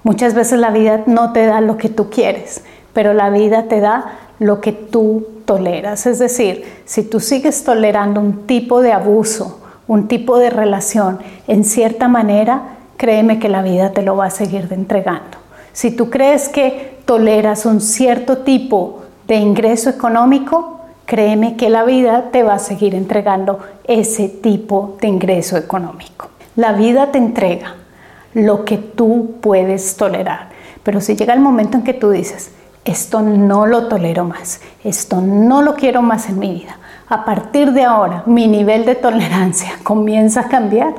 Muchas 0.04 0.34
veces 0.34 0.60
la 0.60 0.72
vida 0.72 1.04
no 1.06 1.32
te 1.32 1.46
da 1.46 1.62
lo 1.62 1.78
que 1.78 1.88
tú 1.90 2.10
quieres, 2.10 2.62
pero 2.92 3.14
la 3.14 3.30
vida 3.30 3.64
te 3.64 3.80
da 3.80 4.20
lo 4.40 4.60
que 4.60 4.74
tú 4.74 5.28
toleras. 5.46 6.06
Es 6.06 6.20
decir, 6.20 6.66
si 6.86 7.04
tú 7.04 7.20
sigues 7.20 7.64
tolerando 7.64 8.20
un 8.20 8.46
tipo 8.46 8.82
de 8.82 8.92
abuso, 8.92 9.63
un 9.88 10.08
tipo 10.08 10.38
de 10.38 10.50
relación 10.50 11.20
en 11.48 11.64
cierta 11.64 12.08
manera, 12.08 12.78
créeme 12.98 13.40
que 13.40 13.50
la 13.50 13.62
vida 13.62 13.92
te 13.92 14.02
lo 14.02 14.16
va 14.16 14.26
a 14.26 14.30
seguir 14.30 14.68
entregando. 14.72 15.38
Si 15.74 15.92
tú 15.92 16.10
crees 16.10 16.50
que 16.50 17.00
toleras 17.06 17.66
un 17.66 17.82
cierto 17.82 18.40
tipo 18.40 19.02
de 19.28 19.36
ingreso 19.36 19.90
económico, 19.90 20.80
créeme 21.06 21.58
que 21.58 21.70
la 21.70 21.84
vida 21.84 22.30
te 22.32 22.44
va 22.44 22.56
a 22.56 22.60
seguir 22.60 22.96
entregando 22.96 23.60
ese 23.86 24.30
tipo 24.30 24.98
de 25.02 25.08
ingreso 25.08 25.58
económico. 25.58 26.30
La 26.56 26.74
vida 26.74 27.12
te 27.12 27.18
entrega 27.18 27.76
lo 28.34 28.66
que 28.66 28.78
tú 28.78 29.36
puedes 29.42 29.96
tolerar. 29.98 30.50
Pero 30.84 31.02
si 31.02 31.16
llega 31.16 31.34
el 31.34 31.40
momento 31.40 31.78
en 31.78 31.84
que 31.84 31.94
tú 31.94 32.12
dices, 32.12 32.52
esto 32.86 33.22
no 33.22 33.66
lo 33.66 33.88
tolero 33.88 34.26
más, 34.26 34.60
esto 34.84 35.22
no 35.22 35.62
lo 35.62 35.76
quiero 35.76 36.02
más 36.02 36.30
en 36.30 36.40
mi 36.40 36.52
vida, 36.52 36.78
a 37.14 37.26
partir 37.26 37.74
de 37.74 37.84
ahora 37.84 38.24
mi 38.26 38.48
nivel 38.48 38.86
de 38.86 38.96
tolerancia 38.96 39.74
comienza 39.84 40.42
a 40.42 40.48
cambiar, 40.48 40.96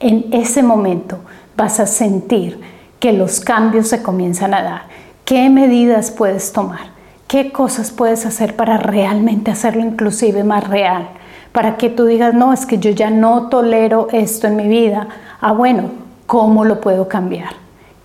en 0.00 0.26
ese 0.32 0.60
momento 0.60 1.18
vas 1.56 1.78
a 1.78 1.86
sentir 1.86 2.60
que 2.98 3.12
los 3.12 3.38
cambios 3.38 3.86
se 3.86 4.02
comienzan 4.02 4.54
a 4.54 4.62
dar. 4.62 4.82
¿Qué 5.24 5.48
medidas 5.50 6.10
puedes 6.10 6.52
tomar? 6.52 6.90
¿Qué 7.28 7.52
cosas 7.52 7.92
puedes 7.92 8.26
hacer 8.26 8.56
para 8.56 8.76
realmente 8.76 9.52
hacerlo 9.52 9.82
inclusive 9.82 10.42
más 10.42 10.66
real? 10.66 11.10
Para 11.52 11.76
que 11.76 11.90
tú 11.90 12.06
digas, 12.06 12.34
no, 12.34 12.52
es 12.52 12.66
que 12.66 12.78
yo 12.78 12.90
ya 12.90 13.10
no 13.10 13.48
tolero 13.48 14.08
esto 14.10 14.48
en 14.48 14.56
mi 14.56 14.66
vida. 14.66 15.06
Ah, 15.40 15.52
bueno, 15.52 15.90
¿cómo 16.26 16.64
lo 16.64 16.80
puedo 16.80 17.06
cambiar? 17.06 17.50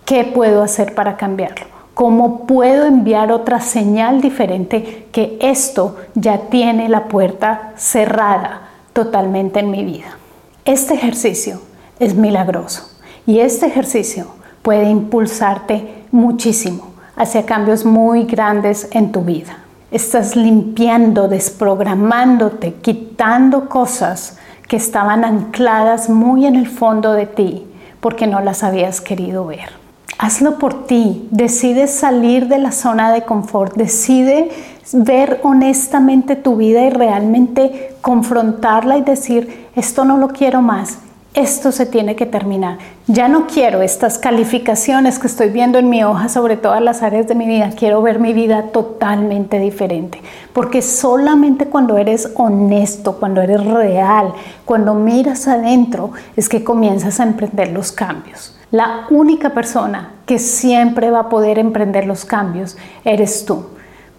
¿Qué 0.04 0.22
puedo 0.22 0.62
hacer 0.62 0.94
para 0.94 1.16
cambiarlo? 1.16 1.77
¿Cómo 1.98 2.46
puedo 2.46 2.86
enviar 2.86 3.32
otra 3.32 3.58
señal 3.58 4.20
diferente 4.20 5.08
que 5.10 5.36
esto 5.40 5.96
ya 6.14 6.42
tiene 6.42 6.88
la 6.88 7.08
puerta 7.08 7.72
cerrada 7.74 8.68
totalmente 8.92 9.58
en 9.58 9.72
mi 9.72 9.82
vida? 9.82 10.16
Este 10.64 10.94
ejercicio 10.94 11.60
es 11.98 12.14
milagroso 12.14 12.88
y 13.26 13.40
este 13.40 13.66
ejercicio 13.66 14.28
puede 14.62 14.88
impulsarte 14.88 16.04
muchísimo 16.12 16.92
hacia 17.16 17.44
cambios 17.44 17.84
muy 17.84 18.26
grandes 18.26 18.86
en 18.92 19.10
tu 19.10 19.22
vida. 19.22 19.58
Estás 19.90 20.36
limpiando, 20.36 21.26
desprogramándote, 21.26 22.74
quitando 22.74 23.68
cosas 23.68 24.38
que 24.68 24.76
estaban 24.76 25.24
ancladas 25.24 26.08
muy 26.08 26.46
en 26.46 26.54
el 26.54 26.68
fondo 26.68 27.14
de 27.14 27.26
ti 27.26 27.66
porque 27.98 28.28
no 28.28 28.38
las 28.38 28.62
habías 28.62 29.00
querido 29.00 29.46
ver. 29.46 29.77
Hazlo 30.20 30.58
por 30.58 30.86
ti, 30.86 31.28
decide 31.30 31.86
salir 31.86 32.48
de 32.48 32.58
la 32.58 32.72
zona 32.72 33.12
de 33.12 33.22
confort, 33.22 33.76
decide 33.76 34.50
ver 34.92 35.38
honestamente 35.44 36.34
tu 36.34 36.56
vida 36.56 36.82
y 36.82 36.90
realmente 36.90 37.94
confrontarla 38.00 38.98
y 38.98 39.02
decir, 39.02 39.68
esto 39.76 40.04
no 40.04 40.16
lo 40.16 40.28
quiero 40.28 40.60
más, 40.60 40.98
esto 41.34 41.70
se 41.70 41.86
tiene 41.86 42.16
que 42.16 42.26
terminar. 42.26 42.78
Ya 43.06 43.28
no 43.28 43.46
quiero 43.46 43.80
estas 43.80 44.18
calificaciones 44.18 45.20
que 45.20 45.28
estoy 45.28 45.50
viendo 45.50 45.78
en 45.78 45.88
mi 45.88 46.02
hoja 46.02 46.28
sobre 46.28 46.56
todas 46.56 46.82
las 46.82 47.02
áreas 47.02 47.28
de 47.28 47.36
mi 47.36 47.46
vida. 47.46 47.70
Quiero 47.78 48.02
ver 48.02 48.18
mi 48.18 48.32
vida 48.32 48.72
totalmente 48.72 49.60
diferente. 49.60 50.20
Porque 50.52 50.82
solamente 50.82 51.66
cuando 51.66 51.96
eres 51.96 52.32
honesto, 52.34 53.20
cuando 53.20 53.40
eres 53.40 53.64
real, 53.64 54.32
cuando 54.64 54.94
miras 54.94 55.46
adentro, 55.46 56.10
es 56.34 56.48
que 56.48 56.64
comienzas 56.64 57.20
a 57.20 57.22
emprender 57.22 57.70
los 57.70 57.92
cambios. 57.92 58.57
La 58.70 59.06
única 59.10 59.50
persona 59.50 60.12
que 60.26 60.38
siempre 60.38 61.10
va 61.10 61.20
a 61.20 61.28
poder 61.28 61.58
emprender 61.58 62.06
los 62.06 62.24
cambios 62.24 62.76
eres 63.04 63.44
tú 63.44 63.64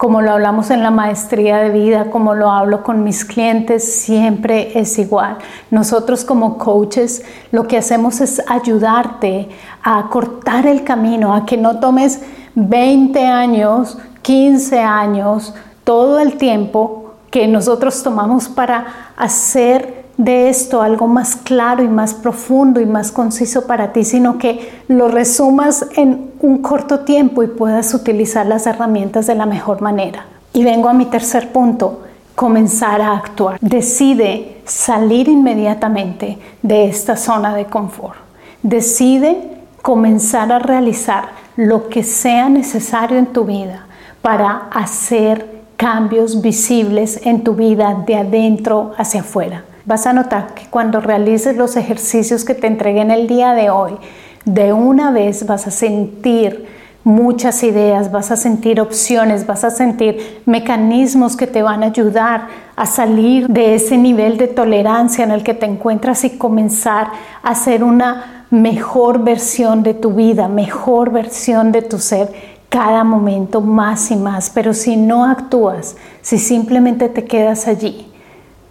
como 0.00 0.22
lo 0.22 0.32
hablamos 0.32 0.70
en 0.70 0.82
la 0.82 0.90
maestría 0.90 1.58
de 1.58 1.68
vida, 1.68 2.10
como 2.10 2.34
lo 2.34 2.50
hablo 2.50 2.82
con 2.82 3.04
mis 3.04 3.22
clientes, 3.22 3.84
siempre 3.84 4.80
es 4.80 4.98
igual. 4.98 5.36
Nosotros 5.70 6.24
como 6.24 6.56
coaches 6.56 7.22
lo 7.52 7.68
que 7.68 7.76
hacemos 7.76 8.22
es 8.22 8.42
ayudarte 8.48 9.50
a 9.82 10.08
cortar 10.08 10.66
el 10.66 10.84
camino, 10.84 11.34
a 11.34 11.44
que 11.44 11.58
no 11.58 11.80
tomes 11.80 12.22
20 12.54 13.26
años, 13.26 13.98
15 14.22 14.80
años, 14.80 15.54
todo 15.84 16.18
el 16.18 16.38
tiempo 16.38 17.16
que 17.30 17.46
nosotros 17.46 18.02
tomamos 18.02 18.48
para 18.48 19.12
hacer 19.18 19.99
de 20.16 20.50
esto 20.50 20.82
algo 20.82 21.06
más 21.06 21.34
claro 21.36 21.82
y 21.82 21.88
más 21.88 22.12
profundo 22.12 22.80
y 22.80 22.86
más 22.86 23.10
conciso 23.10 23.66
para 23.66 23.92
ti, 23.92 24.04
sino 24.04 24.36
que 24.36 24.70
lo 24.88 25.08
resumas 25.08 25.86
en 25.96 26.32
un 26.40 26.58
corto 26.58 27.00
tiempo 27.00 27.42
y 27.42 27.46
puedas 27.46 27.94
utilizar 27.94 28.46
las 28.46 28.66
herramientas 28.66 29.26
de 29.26 29.34
la 29.34 29.46
mejor 29.46 29.80
manera. 29.80 30.26
Y 30.52 30.62
vengo 30.64 30.88
a 30.88 30.92
mi 30.92 31.06
tercer 31.06 31.52
punto, 31.52 32.02
comenzar 32.34 33.00
a 33.00 33.16
actuar. 33.16 33.58
Decide 33.60 34.60
salir 34.66 35.28
inmediatamente 35.28 36.38
de 36.62 36.86
esta 36.86 37.16
zona 37.16 37.54
de 37.54 37.66
confort. 37.66 38.18
Decide 38.62 39.62
comenzar 39.80 40.52
a 40.52 40.58
realizar 40.58 41.30
lo 41.56 41.88
que 41.88 42.02
sea 42.02 42.48
necesario 42.48 43.16
en 43.16 43.26
tu 43.26 43.44
vida 43.44 43.86
para 44.20 44.68
hacer 44.70 45.60
cambios 45.76 46.42
visibles 46.42 47.20
en 47.24 47.42
tu 47.42 47.54
vida 47.54 48.02
de 48.06 48.16
adentro 48.16 48.92
hacia 48.98 49.22
afuera 49.22 49.64
vas 49.84 50.06
a 50.06 50.12
notar 50.12 50.54
que 50.54 50.66
cuando 50.68 51.00
realices 51.00 51.56
los 51.56 51.76
ejercicios 51.76 52.44
que 52.44 52.54
te 52.54 52.66
entregué 52.66 53.00
en 53.00 53.10
el 53.10 53.26
día 53.26 53.54
de 53.54 53.70
hoy, 53.70 53.96
de 54.44 54.72
una 54.72 55.10
vez 55.10 55.46
vas 55.46 55.66
a 55.66 55.70
sentir 55.70 56.66
muchas 57.02 57.62
ideas, 57.62 58.12
vas 58.12 58.30
a 58.30 58.36
sentir 58.36 58.80
opciones, 58.80 59.46
vas 59.46 59.64
a 59.64 59.70
sentir 59.70 60.42
mecanismos 60.44 61.36
que 61.36 61.46
te 61.46 61.62
van 61.62 61.82
a 61.82 61.86
ayudar 61.86 62.48
a 62.76 62.86
salir 62.86 63.48
de 63.48 63.74
ese 63.74 63.96
nivel 63.96 64.36
de 64.36 64.48
tolerancia 64.48 65.24
en 65.24 65.30
el 65.30 65.42
que 65.42 65.54
te 65.54 65.66
encuentras 65.66 66.24
y 66.24 66.30
comenzar 66.30 67.08
a 67.42 67.50
hacer 67.50 67.82
una 67.82 68.46
mejor 68.50 69.22
versión 69.24 69.82
de 69.82 69.94
tu 69.94 70.12
vida, 70.12 70.48
mejor 70.48 71.10
versión 71.10 71.72
de 71.72 71.82
tu 71.82 71.98
ser 71.98 72.32
cada 72.68 73.02
momento 73.02 73.60
más 73.60 74.10
y 74.10 74.16
más. 74.16 74.50
Pero 74.50 74.74
si 74.74 74.96
no 74.96 75.24
actúas, 75.24 75.96
si 76.20 76.38
simplemente 76.38 77.08
te 77.08 77.24
quedas 77.24 77.66
allí, 77.66 78.09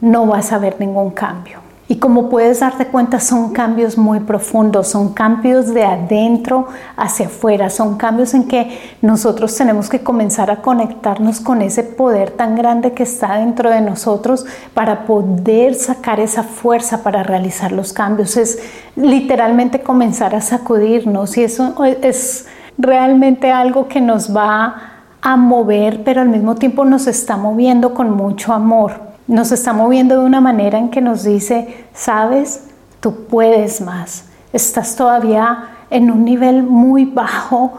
no 0.01 0.25
vas 0.25 0.51
a 0.51 0.59
ver 0.59 0.77
ningún 0.79 1.11
cambio. 1.11 1.69
Y 1.91 1.95
como 1.95 2.29
puedes 2.29 2.59
darte 2.59 2.85
cuenta, 2.85 3.19
son 3.19 3.51
cambios 3.51 3.97
muy 3.97 4.19
profundos, 4.19 4.89
son 4.89 5.11
cambios 5.11 5.73
de 5.73 5.83
adentro 5.83 6.67
hacia 6.95 7.25
afuera, 7.25 7.71
son 7.71 7.97
cambios 7.97 8.35
en 8.35 8.47
que 8.47 8.79
nosotros 9.01 9.57
tenemos 9.57 9.89
que 9.89 10.01
comenzar 10.01 10.51
a 10.51 10.61
conectarnos 10.61 11.39
con 11.39 11.63
ese 11.63 11.81
poder 11.81 12.29
tan 12.29 12.55
grande 12.55 12.91
que 12.93 13.01
está 13.01 13.37
dentro 13.39 13.71
de 13.71 13.81
nosotros 13.81 14.45
para 14.75 15.07
poder 15.07 15.73
sacar 15.73 16.19
esa 16.19 16.43
fuerza 16.43 17.01
para 17.01 17.23
realizar 17.23 17.71
los 17.71 17.91
cambios. 17.91 18.37
Es 18.37 18.59
literalmente 18.95 19.79
comenzar 19.79 20.35
a 20.35 20.41
sacudirnos 20.41 21.37
y 21.37 21.43
eso 21.45 21.73
es 22.03 22.45
realmente 22.77 23.51
algo 23.51 23.87
que 23.87 23.99
nos 23.99 24.35
va 24.35 24.75
a 25.23 25.35
mover, 25.37 26.03
pero 26.03 26.21
al 26.21 26.29
mismo 26.29 26.53
tiempo 26.53 26.85
nos 26.85 27.07
está 27.07 27.35
moviendo 27.35 27.95
con 27.95 28.11
mucho 28.15 28.53
amor 28.53 29.08
nos 29.29 29.51
está 29.51 29.73
moviendo 29.73 30.19
de 30.19 30.25
una 30.25 30.41
manera 30.41 30.79
en 30.79 30.89
que 30.89 31.01
nos 31.01 31.23
dice, 31.23 31.85
sabes, 31.93 32.65
tú 32.99 33.25
puedes 33.29 33.79
más, 33.79 34.25
estás 34.51 34.95
todavía 34.95 35.69
en 35.91 36.09
un 36.09 36.25
nivel 36.25 36.63
muy 36.63 37.05
bajo 37.05 37.73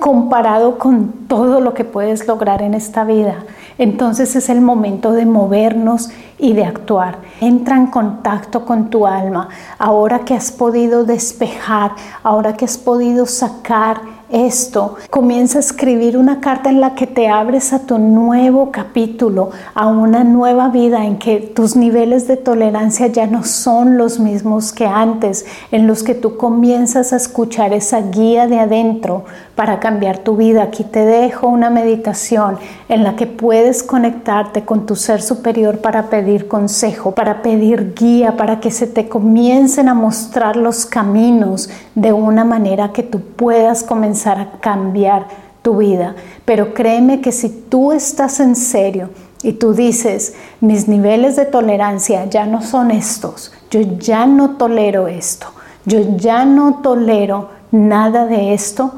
comparado 0.00 0.78
con 0.78 1.12
todo 1.28 1.60
lo 1.60 1.74
que 1.74 1.84
puedes 1.84 2.26
lograr 2.26 2.62
en 2.62 2.72
esta 2.72 3.04
vida. 3.04 3.44
Entonces 3.76 4.36
es 4.36 4.48
el 4.48 4.62
momento 4.62 5.12
de 5.12 5.26
movernos 5.26 6.10
y 6.38 6.54
de 6.54 6.64
actuar. 6.64 7.18
Entra 7.42 7.76
en 7.76 7.88
contacto 7.88 8.64
con 8.64 8.88
tu 8.88 9.06
alma. 9.06 9.48
Ahora 9.78 10.20
que 10.20 10.34
has 10.34 10.50
podido 10.50 11.04
despejar, 11.04 11.92
ahora 12.22 12.54
que 12.54 12.64
has 12.64 12.78
podido 12.78 13.26
sacar 13.26 14.00
esto, 14.30 14.96
comienza 15.08 15.58
a 15.58 15.60
escribir 15.60 16.16
una 16.18 16.40
carta 16.40 16.68
en 16.68 16.80
la 16.80 16.94
que 16.94 17.06
te 17.06 17.28
abres 17.28 17.72
a 17.72 17.86
tu 17.86 17.98
nuevo 17.98 18.72
capítulo, 18.72 19.50
a 19.74 19.86
una 19.86 20.24
nueva 20.24 20.68
vida 20.68 21.04
en 21.04 21.18
que 21.18 21.38
tus 21.38 21.76
niveles 21.76 22.26
de 22.26 22.36
tolerancia 22.36 23.06
ya 23.06 23.26
no 23.26 23.44
son 23.44 23.98
los 23.98 24.18
mismos 24.18 24.72
que 24.72 24.86
antes, 24.86 25.46
en 25.70 25.86
los 25.86 26.02
que 26.02 26.14
tú 26.14 26.36
comienzas 26.36 27.12
a 27.12 27.16
escuchar 27.16 27.72
esa 27.72 28.00
guía 28.00 28.48
de 28.48 28.58
adentro 28.58 29.24
para 29.54 29.78
cambiar 29.78 30.18
tu 30.18 30.36
vida. 30.36 30.64
Aquí 30.64 30.82
te 30.82 31.04
dejo 31.04 31.46
una 31.46 31.70
meditación 31.70 32.58
en 32.88 33.04
la 33.04 33.14
que 33.14 33.26
puedes 33.26 33.82
conectarte 33.84 34.64
con 34.64 34.86
tu 34.86 34.96
ser 34.96 35.22
superior 35.22 35.78
para 35.78 36.10
pedir 36.10 36.48
consejo, 36.48 37.12
para 37.12 37.42
pedir 37.42 37.94
guía, 37.94 38.36
para 38.36 38.58
que 38.58 38.70
se 38.72 38.88
te 38.88 39.08
comiencen 39.08 39.88
a 39.88 39.94
mostrar 39.94 40.56
los 40.56 40.84
caminos 40.84 41.70
de 41.94 42.12
una 42.12 42.44
manera 42.44 42.92
que 42.92 43.02
tú 43.02 43.20
puedas 43.20 43.82
comenzar 43.82 44.15
a 44.24 44.52
cambiar 44.60 45.26
tu 45.62 45.78
vida. 45.78 46.14
Pero 46.44 46.74
créeme 46.74 47.20
que 47.20 47.32
si 47.32 47.48
tú 47.48 47.92
estás 47.92 48.40
en 48.40 48.56
serio 48.56 49.10
y 49.42 49.52
tú 49.52 49.74
dices, 49.74 50.34
mis 50.60 50.88
niveles 50.88 51.36
de 51.36 51.44
tolerancia 51.44 52.24
ya 52.26 52.46
no 52.46 52.62
son 52.62 52.90
estos, 52.90 53.52
yo 53.70 53.80
ya 53.80 54.26
no 54.26 54.56
tolero 54.56 55.08
esto, 55.08 55.48
yo 55.84 56.16
ya 56.16 56.44
no 56.44 56.80
tolero 56.82 57.50
nada 57.72 58.26
de 58.26 58.54
esto, 58.54 58.92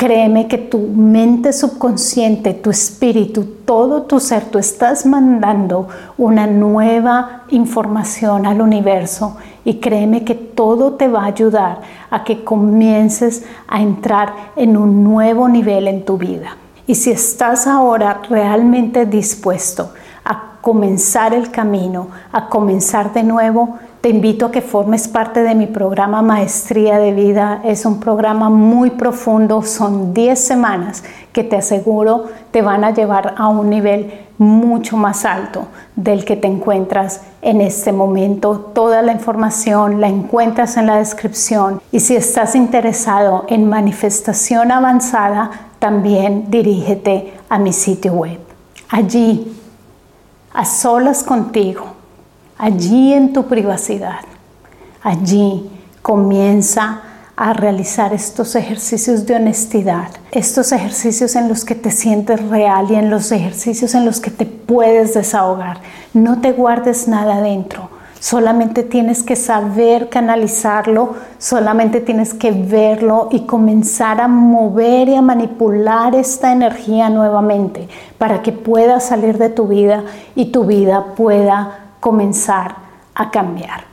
Créeme 0.00 0.48
que 0.48 0.56
tu 0.56 0.78
mente 0.78 1.52
subconsciente, 1.52 2.54
tu 2.54 2.70
espíritu, 2.70 3.44
todo 3.66 4.04
tu 4.04 4.18
ser, 4.18 4.46
tú 4.46 4.58
estás 4.58 5.04
mandando 5.04 5.88
una 6.16 6.46
nueva 6.46 7.42
información 7.50 8.46
al 8.46 8.62
universo 8.62 9.36
y 9.62 9.74
créeme 9.74 10.24
que 10.24 10.34
todo 10.34 10.94
te 10.94 11.06
va 11.06 11.24
a 11.24 11.26
ayudar 11.26 11.82
a 12.08 12.24
que 12.24 12.44
comiences 12.44 13.44
a 13.68 13.82
entrar 13.82 14.32
en 14.56 14.78
un 14.78 15.04
nuevo 15.04 15.50
nivel 15.50 15.86
en 15.86 16.06
tu 16.06 16.16
vida. 16.16 16.56
Y 16.86 16.94
si 16.94 17.10
estás 17.10 17.66
ahora 17.66 18.22
realmente 18.30 19.04
dispuesto 19.04 19.92
a 20.24 20.52
comenzar 20.62 21.34
el 21.34 21.50
camino, 21.50 22.08
a 22.32 22.48
comenzar 22.48 23.12
de 23.12 23.22
nuevo, 23.22 23.78
te 24.00 24.08
invito 24.08 24.46
a 24.46 24.50
que 24.50 24.62
formes 24.62 25.08
parte 25.08 25.42
de 25.42 25.54
mi 25.54 25.66
programa 25.66 26.22
Maestría 26.22 26.98
de 26.98 27.12
Vida. 27.12 27.60
Es 27.64 27.84
un 27.84 28.00
programa 28.00 28.48
muy 28.48 28.90
profundo, 28.90 29.62
son 29.62 30.14
10 30.14 30.38
semanas 30.38 31.04
que 31.32 31.44
te 31.44 31.56
aseguro 31.56 32.24
te 32.50 32.62
van 32.62 32.82
a 32.82 32.92
llevar 32.92 33.34
a 33.36 33.48
un 33.48 33.68
nivel 33.68 34.10
mucho 34.38 34.96
más 34.96 35.24
alto 35.24 35.68
del 35.94 36.24
que 36.24 36.36
te 36.36 36.48
encuentras 36.48 37.20
en 37.42 37.60
este 37.60 37.92
momento. 37.92 38.70
Toda 38.74 39.02
la 39.02 39.12
información 39.12 40.00
la 40.00 40.08
encuentras 40.08 40.78
en 40.78 40.86
la 40.86 40.96
descripción 40.96 41.82
y 41.92 42.00
si 42.00 42.16
estás 42.16 42.54
interesado 42.54 43.44
en 43.48 43.68
manifestación 43.68 44.72
avanzada, 44.72 45.50
también 45.78 46.46
dirígete 46.50 47.34
a 47.50 47.58
mi 47.58 47.74
sitio 47.74 48.14
web. 48.14 48.38
Allí, 48.88 49.56
a 50.54 50.64
solas 50.64 51.22
contigo 51.22 51.99
allí 52.60 53.14
en 53.14 53.32
tu 53.32 53.46
privacidad, 53.46 54.20
allí 55.02 55.70
comienza 56.02 57.00
a 57.34 57.54
realizar 57.54 58.12
estos 58.12 58.54
ejercicios 58.54 59.24
de 59.24 59.36
honestidad, 59.36 60.08
estos 60.30 60.72
ejercicios 60.72 61.36
en 61.36 61.48
los 61.48 61.64
que 61.64 61.74
te 61.74 61.90
sientes 61.90 62.46
real 62.50 62.90
y 62.90 62.96
en 62.96 63.08
los 63.08 63.32
ejercicios 63.32 63.94
en 63.94 64.04
los 64.04 64.20
que 64.20 64.30
te 64.30 64.44
puedes 64.44 65.14
desahogar. 65.14 65.78
No 66.12 66.42
te 66.42 66.52
guardes 66.52 67.08
nada 67.08 67.40
dentro. 67.40 67.88
Solamente 68.18 68.82
tienes 68.82 69.22
que 69.22 69.36
saber 69.36 70.10
canalizarlo, 70.10 71.14
solamente 71.38 72.02
tienes 72.02 72.34
que 72.34 72.50
verlo 72.50 73.28
y 73.30 73.46
comenzar 73.46 74.20
a 74.20 74.28
mover 74.28 75.08
y 75.08 75.14
a 75.14 75.22
manipular 75.22 76.14
esta 76.14 76.52
energía 76.52 77.08
nuevamente 77.08 77.88
para 78.18 78.42
que 78.42 78.52
pueda 78.52 79.00
salir 79.00 79.38
de 79.38 79.48
tu 79.48 79.66
vida 79.66 80.04
y 80.34 80.52
tu 80.52 80.66
vida 80.66 81.14
pueda 81.16 81.79
comenzar 82.00 82.76
a 83.14 83.30
cambiar. 83.30 83.84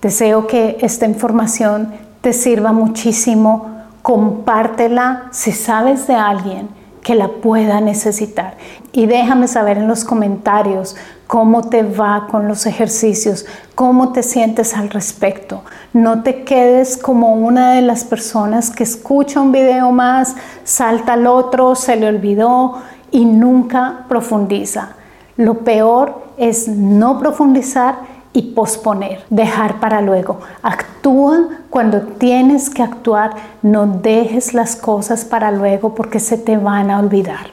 Deseo 0.00 0.46
que 0.46 0.78
esta 0.80 1.06
información 1.06 1.92
te 2.20 2.32
sirva 2.32 2.72
muchísimo. 2.72 3.70
Compártela 4.02 5.24
si 5.30 5.52
sabes 5.52 6.06
de 6.06 6.14
alguien 6.14 6.68
que 7.02 7.14
la 7.14 7.28
pueda 7.28 7.80
necesitar. 7.80 8.56
Y 8.92 9.06
déjame 9.06 9.48
saber 9.48 9.78
en 9.78 9.88
los 9.88 10.04
comentarios 10.04 10.96
cómo 11.26 11.62
te 11.62 11.82
va 11.82 12.28
con 12.30 12.46
los 12.46 12.66
ejercicios, 12.66 13.46
cómo 13.74 14.12
te 14.12 14.22
sientes 14.22 14.76
al 14.76 14.90
respecto. 14.90 15.62
No 15.92 16.22
te 16.22 16.44
quedes 16.44 16.96
como 16.96 17.34
una 17.34 17.72
de 17.72 17.82
las 17.82 18.04
personas 18.04 18.70
que 18.70 18.84
escucha 18.84 19.40
un 19.40 19.50
video 19.50 19.90
más, 19.90 20.36
salta 20.64 21.14
al 21.14 21.26
otro, 21.26 21.74
se 21.74 21.96
le 21.96 22.06
olvidó 22.06 22.82
y 23.10 23.24
nunca 23.24 24.04
profundiza. 24.08 24.96
Lo 25.36 25.60
peor 25.60 26.22
es 26.36 26.68
no 26.68 27.18
profundizar 27.18 27.96
y 28.32 28.52
posponer, 28.52 29.24
dejar 29.30 29.80
para 29.80 30.00
luego. 30.00 30.40
Actúa 30.62 31.48
cuando 31.70 32.00
tienes 32.00 32.70
que 32.70 32.82
actuar, 32.82 33.32
no 33.62 33.86
dejes 33.86 34.54
las 34.54 34.76
cosas 34.76 35.24
para 35.24 35.50
luego 35.50 35.94
porque 35.94 36.18
se 36.18 36.38
te 36.38 36.56
van 36.56 36.90
a 36.90 36.98
olvidar. 36.98 37.46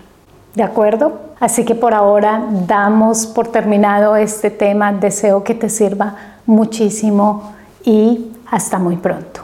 ¿De 0.55 0.63
acuerdo? 0.63 1.19
Así 1.39 1.63
que 1.63 1.75
por 1.75 1.93
ahora 1.93 2.43
damos 2.67 3.25
por 3.27 3.47
terminado 3.47 4.15
este 4.15 4.49
tema. 4.49 4.91
Deseo 4.91 5.43
que 5.43 5.55
te 5.55 5.69
sirva 5.69 6.15
muchísimo 6.45 7.53
y 7.83 8.31
hasta 8.49 8.79
muy 8.79 8.97
pronto. 8.97 9.41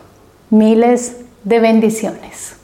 Miles 0.50 1.18
de 1.44 1.60
bendiciones. 1.60 2.56